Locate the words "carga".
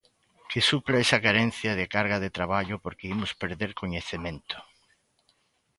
1.95-2.17